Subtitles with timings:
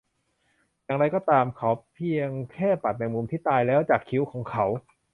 [0.83, 1.69] อย่างไรก็ตาม เขา
[2.53, 4.65] แค่ปัดแมงมุมที่ตายแล้วจากคิ้วของเขา